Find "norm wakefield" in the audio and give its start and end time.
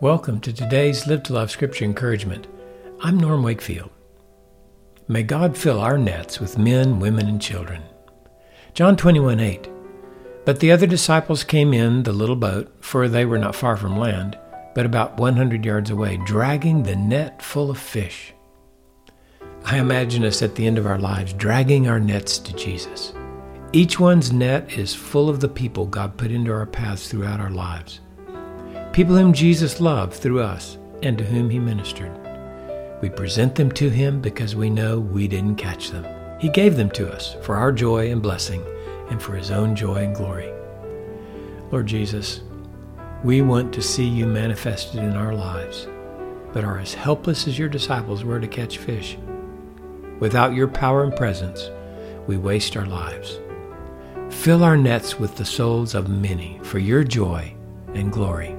3.18-3.90